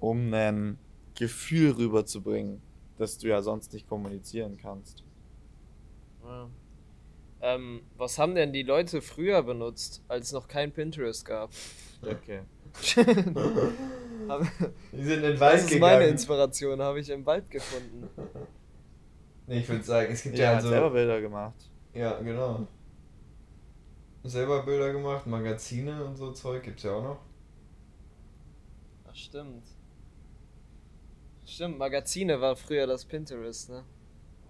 [0.00, 0.78] um ein
[1.14, 2.60] Gefühl rüberzubringen,
[2.96, 5.04] das du ja sonst nicht kommunizieren kannst.
[6.24, 6.48] Ja.
[7.42, 11.50] Ähm, was haben denn die Leute früher benutzt, als es noch kein Pinterest gab?
[12.02, 12.40] Okay.
[14.92, 15.80] die sind in den Wald Das ist gegangen.
[15.92, 18.08] meine Inspiration, habe ich im Wald gefunden.
[19.46, 20.68] Nee, ich würde sagen, es gibt Ja, ja, also.
[20.68, 21.70] selber Bilder gemacht.
[21.94, 22.66] Ja, genau.
[24.22, 27.18] Selber Bilder gemacht, Magazine und so Zeug gibt's ja auch noch.
[29.08, 29.64] Ach, stimmt.
[31.50, 33.82] Stimmt, Magazine war früher das Pinterest, ne?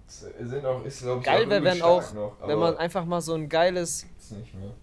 [0.06, 3.32] Sind auch, ist glaube ich Geil wäre, wenn auch, noch, wenn man einfach mal so
[3.32, 4.74] ein geiles, gibt's nicht mehr.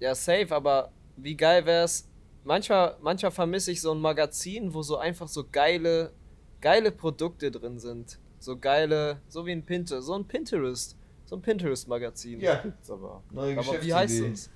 [0.00, 2.08] ja safe, aber wie geil wär's?
[2.42, 6.12] Manchmal, manchmal vermisse ich so ein Magazin, wo so einfach so geile,
[6.60, 8.18] geile Produkte drin sind.
[8.40, 12.40] So geile, so wie ein Pinterest, so ein Pinterest, so ein Pinterest-Magazin.
[12.40, 13.22] Ja, Gibt's aber.
[13.30, 14.50] neue Aber wie heißt es?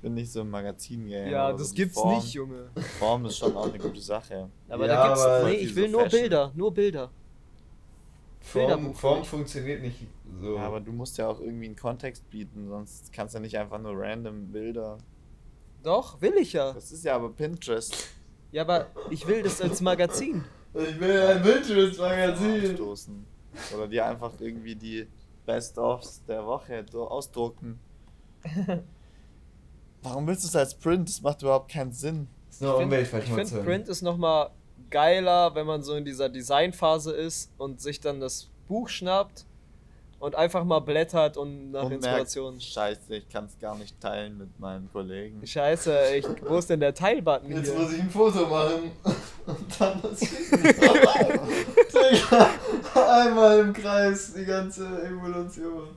[0.00, 1.28] Ich bin nicht so ein Magazin-Game.
[1.28, 2.70] Ja, aber das so gibt's Form, nicht, Junge.
[2.98, 4.48] Form ist schon auch eine gute Sache.
[4.70, 6.20] Aber Ja, da gibt's, aber nee, ich so will nur Fashion.
[6.22, 7.10] Bilder, nur Bilder.
[8.40, 10.06] Form, Form funktioniert nicht
[10.40, 10.56] so.
[10.56, 13.58] Ja, aber du musst ja auch irgendwie einen Kontext bieten, sonst kannst du ja nicht
[13.58, 14.96] einfach nur random Bilder.
[15.82, 16.72] Doch, will ich ja.
[16.72, 18.08] Das ist ja aber Pinterest.
[18.52, 20.44] Ja, aber ich will das als Magazin.
[20.72, 22.78] ich will ein Pinterest-Magazin.
[23.74, 25.06] Oder dir einfach irgendwie die
[25.44, 27.78] Best-ofs der Woche ausdrucken.
[30.02, 31.08] Warum willst du es als Print?
[31.08, 32.28] Das macht überhaupt keinen Sinn.
[32.46, 33.64] Das ist Ich nur finde, Umweltverschmutzung.
[33.64, 34.50] Print ist nochmal
[34.90, 39.44] geiler, wenn man so in dieser Designphase ist und sich dann das Buch schnappt
[40.18, 42.54] und einfach mal blättert und nach Und Inspiration.
[42.54, 45.46] merkt, Scheiße, ich kann es gar nicht teilen mit meinen Kollegen.
[45.46, 47.78] Scheiße, ich, wo ist denn der Teilbutton Jetzt hier?
[47.78, 48.90] muss ich ein Foto machen
[49.46, 50.20] und dann das
[51.90, 52.50] Digga,
[52.94, 55.88] Einmal im Kreis die ganze Evolution.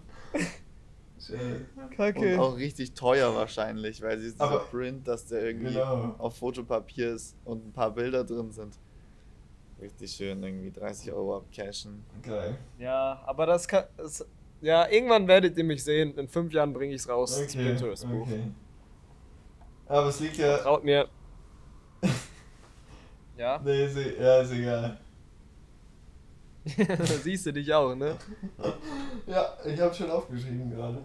[1.26, 1.66] Schön.
[1.76, 2.40] Und Kacke.
[2.42, 6.16] auch richtig teuer wahrscheinlich, weil sie dieser Aber- Print, dass der irgendwie Genau.
[6.18, 8.78] auf Fotopapier ist und ein paar Bilder drin sind.
[9.82, 12.04] Richtig schön, irgendwie 30 Euro abcashen.
[12.22, 12.58] Geil.
[12.78, 13.86] Ja, aber das kann.
[13.98, 14.26] Das,
[14.62, 16.18] ja, irgendwann werdet ihr mich sehen.
[16.18, 17.38] In fünf Jahren bringe ich es raus.
[17.38, 18.22] Das Pinterest-Buch.
[18.22, 18.52] okay.
[19.88, 20.58] Aber es liegt ja.
[20.58, 21.08] Traut mir.
[23.38, 25.00] Ja, Nee, ist, e- ja, ist egal.
[26.88, 28.16] Da siehst du dich auch, ne?
[29.28, 31.00] Ja, ich habe schon aufgeschrieben gerade.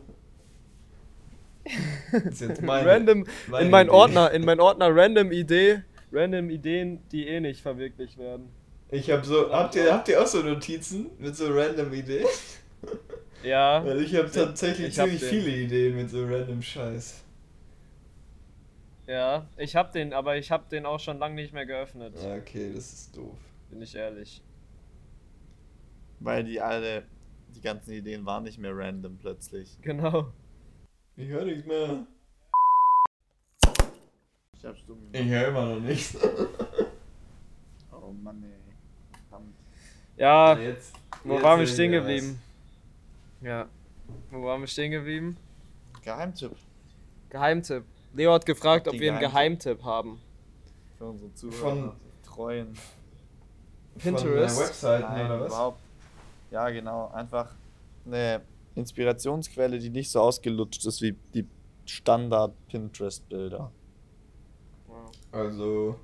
[2.63, 3.91] Random, meine in meinen.
[3.91, 8.49] Ordner, in meinen Ordner Random Idee, Random Ideen, die eh nicht verwirklicht werden.
[8.91, 9.53] Ich habe so.
[9.53, 12.27] Habt ihr, habt ihr auch so Notizen mit so random Ideen?
[13.45, 15.29] Ja, Weil ich habe tatsächlich Ich hab ziemlich den.
[15.31, 17.23] viele Ideen mit so random Scheiß.
[19.07, 22.15] ja, ich hab den, aber ich hab den auch schon lange nicht mehr geöffnet.
[22.17, 23.37] Okay, das ist doof.
[23.71, 24.43] Bin ich ehrlich.
[26.21, 27.05] Weil die alle,
[27.55, 29.79] die ganzen Ideen waren nicht mehr random plötzlich.
[29.83, 30.33] Genau.
[31.17, 32.07] Ich höre nichts mehr.
[34.57, 36.17] Ich hab stumm Ich höre immer noch nichts.
[37.91, 38.51] Oh Mann, ey.
[39.29, 39.55] Verdammt.
[40.17, 42.41] Ja, jetzt, wo jetzt waren wir stehen geblieben?
[43.43, 43.69] Ja.
[44.31, 45.37] Wo waren wir stehen geblieben?
[46.03, 46.53] Geheimtipp
[47.29, 47.85] Geheimtipp.
[48.15, 49.83] Leo hat gefragt, ob wir einen Geheimtipp.
[49.85, 50.19] Haben.
[50.97, 51.59] für unsere Zuhörer.
[51.61, 51.93] Von-
[52.25, 52.75] treuen.
[53.99, 54.55] Pinterest?
[54.57, 55.47] Von äh, Webseiten Nein, oder was?
[55.49, 55.81] überhaupt.
[56.51, 57.09] Ja, genau.
[57.09, 57.55] Einfach
[58.07, 58.43] eine
[58.75, 61.47] Inspirationsquelle, die nicht so ausgelutscht ist wie die
[61.85, 63.71] Standard-Pinterest-Bilder.
[65.33, 65.97] Also,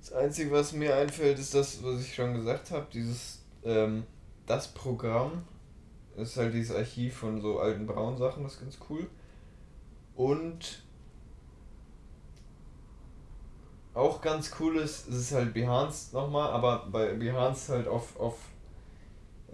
[0.00, 4.04] das Einzige, was mir einfällt, ist das, was ich schon gesagt habe, dieses, ähm,
[4.46, 5.44] das Programm
[6.16, 9.08] ist halt dieses Archiv von so alten Braunsachen, das ist ganz cool.
[10.14, 10.84] Und
[13.94, 18.36] auch ganz cool ist, es ist halt Behance nochmal, aber bei Behance halt auf, auf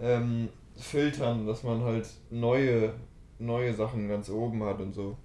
[0.01, 2.93] ähm, Filtern, dass man halt neue,
[3.39, 5.17] neue Sachen ganz oben hat und so.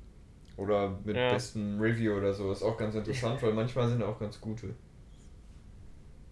[0.56, 1.32] Oder mit Ja.
[1.32, 2.50] besten Review oder so.
[2.50, 4.74] Ist auch ganz interessant, weil manchmal sind auch ganz gute.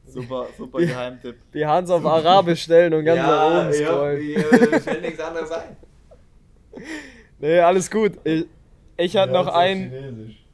[0.07, 0.87] Super, super Ja.
[0.89, 1.37] Geheimtipp.
[1.53, 4.27] Die Hans auf Arabisch stellen und ganz nach oben scrollen.
[4.27, 5.77] mir fällt nichts anderes ein.
[7.41, 8.13] Nee, alles gut.
[8.25, 8.47] Ich,
[8.97, 9.91] ich hatte noch einen.
[9.91, 10.45] Chinesisch.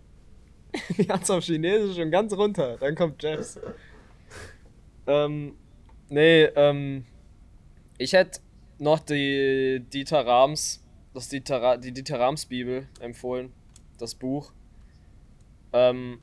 [0.99, 2.77] Die Hans auf Chinesisch und ganz runter.
[2.81, 3.61] Dann kommt Jeffs.
[5.07, 5.55] ähm,
[6.09, 7.05] nee, ähm,
[8.01, 8.41] ich hätte
[8.79, 10.83] noch die Dieter Rams,
[11.13, 13.53] das Dieter, die Dieter Rams Bibel empfohlen.
[13.99, 14.53] Das Buch.
[15.75, 16.21] Ähm,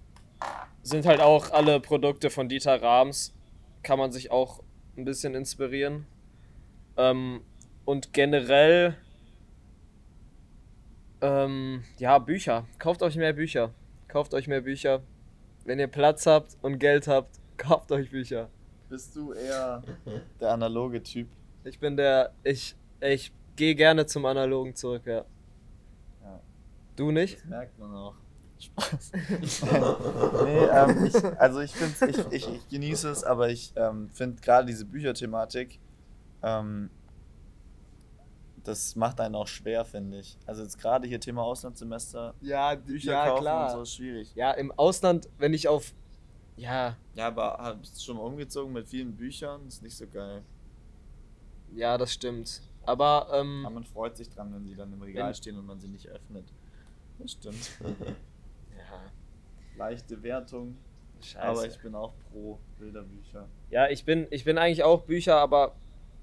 [0.82, 3.36] sind halt auch alle Produkte von Dieter Rams.
[3.84, 4.63] Kann man sich auch
[4.98, 6.08] ein bisschen inspirieren.
[6.98, 7.42] Ähm,
[7.86, 8.98] und generell,
[11.22, 12.66] ähm, ja, Bücher.
[12.80, 13.72] Kauft euch mehr Bücher.
[14.08, 15.04] Kauft euch mehr Bücher.
[15.63, 18.50] Wenn ihr Platz habt und Geld habt, kauft euch Bücher.
[18.90, 19.84] Bist du eher
[20.40, 21.28] der analoge Typ?
[21.68, 25.26] Ich bin der, ich, ich gehe gerne zum Analogen zurück, ja.
[26.24, 26.40] Ja.
[26.96, 27.40] Du nicht?
[27.40, 28.16] Das merkt man auch.
[28.60, 29.12] Spaß.
[30.46, 34.42] nee, ähm, ich, also ich finde ich, ich, ich genieße es, aber ich ähm, finde
[34.42, 35.80] gerade diese Bücherthematik,
[36.42, 36.90] ähm,
[38.64, 40.38] das macht einen auch schwer, finde ich.
[40.46, 44.34] Also jetzt gerade hier Thema Auslandssemester, Ja, Bücher kaufen und so ist schwierig.
[44.36, 45.94] Ja, im Ausland, wenn ich auf,
[46.56, 49.68] ja, Ja, aber hab- bist du schon mal umgezogen mit vielen Büchern?
[49.68, 50.44] Ist nicht so geil.
[51.76, 52.62] Ja, das stimmt.
[52.84, 55.80] Aber, ähm, Aber man freut sich dran, wenn sie dann im Regal stehen und man
[55.80, 56.46] sie nicht öffnet.
[57.20, 57.72] Das stimmt.
[57.82, 59.02] ja,
[59.76, 60.78] Leichte Wertung,
[61.20, 61.46] scheiße.
[61.46, 63.48] aber ich bin auch pro Bilderbücher.
[63.70, 65.76] Ja, ich bin, ich bin eigentlich auch Bücher, aber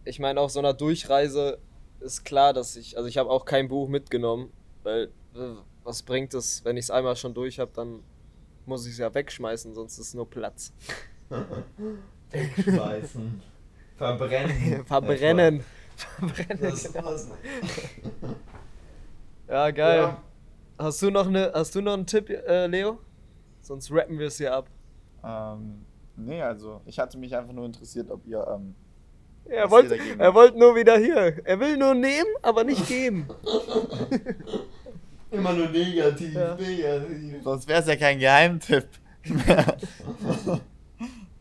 [0.05, 1.59] ich meine, auf so einer Durchreise
[2.01, 4.51] ist klar, dass ich, also ich habe auch kein Buch mitgenommen,
[4.83, 8.03] weil äh, was bringt es, wenn ich es einmal schon durch habe, dann
[8.67, 10.73] muss ich es ja wegschmeißen, sonst ist nur Platz.
[12.31, 13.43] Wegschmeißen.
[13.97, 14.85] Verbrennen.
[14.87, 15.65] Verbrennen.
[15.97, 16.59] Verbrennen.
[16.61, 17.15] Das genau.
[19.49, 19.99] Ja, geil.
[19.99, 20.23] Ja.
[20.79, 22.99] Hast du noch eine, hast du noch einen Tipp, äh, Leo?
[23.61, 24.69] Sonst rappen wir es hier ab.
[25.25, 25.85] Ähm,
[26.17, 28.75] nee, also ich hatte mich einfach nur interessiert, ob ihr ähm,
[29.47, 31.41] Er wollte, er wollte nur wieder hier.
[31.47, 33.29] Er will nur nehmen, aber nicht geben.
[35.31, 36.55] Immer nur negativ, Ja.
[36.57, 37.43] negativ.
[37.43, 38.89] Sonst wäre es ja kein Geheimtipp.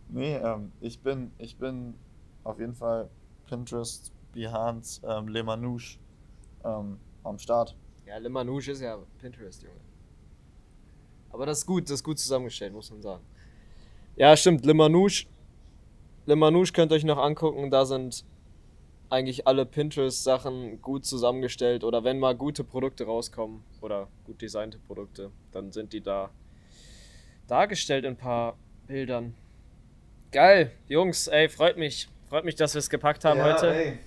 [0.09, 1.95] nee, ähm, ich bin, ich bin
[2.43, 3.09] auf jeden Fall
[3.47, 5.99] Pinterest, Behance, ähm, Le Manouche
[6.63, 7.75] ähm, am Start.
[8.05, 9.79] Ja, Le Manouche ist ja Pinterest, Junge.
[11.31, 13.23] Aber das ist gut, das ist gut zusammengestellt, muss man sagen.
[14.15, 15.27] Ja, stimmt, Le Manouche.
[16.25, 18.23] Le Manouche könnt ihr euch noch angucken, da sind
[19.09, 25.31] eigentlich alle Pinterest-Sachen gut zusammengestellt oder wenn mal gute Produkte rauskommen oder gut designte Produkte,
[25.51, 26.31] dann sind die da
[27.47, 29.35] dargestellt in ein paar Bildern.
[30.31, 32.09] Geil, Jungs, ey, freut mich.
[32.33, 33.71] Freut mich, dass wir es gepackt haben ja, heute.
[33.71, 33.99] Ey.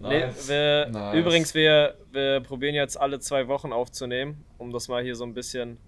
[0.00, 1.14] Nee, wir, Nice.
[1.14, 5.32] Übrigens, wir, wir probieren jetzt alle zwei Wochen aufzunehmen, um das mal hier so ein
[5.32, 5.78] bisschen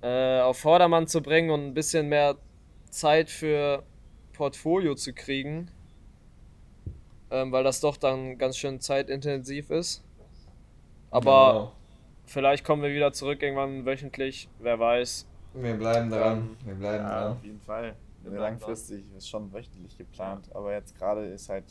[0.00, 2.36] äh, auf Vordermann zu bringen und ein bisschen mehr
[2.88, 3.82] Zeit für
[4.32, 5.70] Portfolio zu kriegen.
[7.30, 10.02] Ähm, weil das doch dann ganz schön zeitintensiv ist.
[11.10, 11.72] Aber
[12.24, 15.26] vielleicht kommen wir wieder zurück irgendwann wöchentlich, wer weiß.
[15.52, 15.66] Genau.
[15.66, 16.38] wir bleiben dran.
[16.38, 17.32] Ähm, Wir bleiben Ja, dran.
[17.32, 17.94] auf jeden Fall.
[18.30, 21.64] Langfristig ist schon wöchentlich geplant, aber jetzt gerade ist halt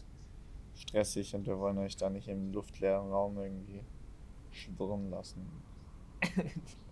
[0.76, 3.82] stressig und wir wollen euch da nicht im luftleeren Raum irgendwie
[4.52, 5.48] schwirren lassen.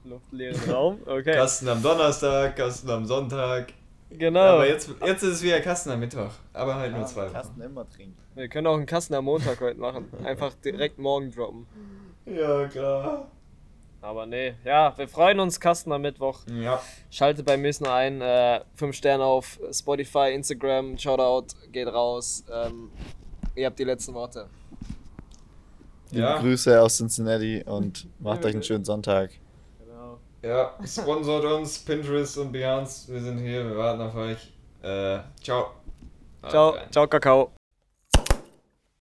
[0.04, 1.34] Luftleeren Raum, okay.
[1.34, 3.74] Kasten am Donnerstag, Kasten am Sonntag.
[4.10, 4.40] Genau.
[4.42, 6.32] Aber jetzt, jetzt ist es wieder Kasten am Mittwoch.
[6.54, 7.62] Aber halt nur Ja, zwei Kasten Wochen.
[7.70, 8.18] immer trinken.
[8.36, 10.06] Wir können auch einen Kasten am Montag heute machen.
[10.24, 11.66] Einfach direkt morgen droppen.
[12.26, 13.32] Ja, klar.
[14.02, 16.40] Aber nee, ja, wir freuen uns, Kasten am Mittwoch.
[16.52, 16.82] Ja.
[17.12, 18.22] Schaltet beim nächsten Mal ein.
[18.22, 22.44] Äh, fünf Sterne auf Spotify, Instagram, Shoutout, geht raus.
[22.52, 22.90] Ähm,
[23.56, 24.50] ihr habt die letzten Worte.
[26.10, 26.40] Liebe Ja.
[26.40, 29.30] Grüße aus Cincinnati und macht euch einen schönen Sonntag.
[29.80, 30.18] Genau.
[30.42, 33.12] Ja, sponsort uns, Pinterest und Behance.
[33.14, 34.52] Wir sind hier, wir warten auf euch.
[34.82, 35.76] Äh, ciao.
[36.50, 37.52] Ciao, ciao, Kakao.